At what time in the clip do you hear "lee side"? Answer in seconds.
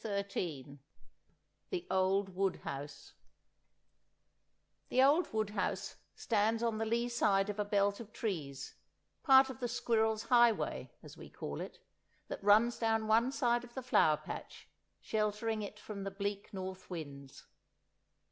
6.87-7.51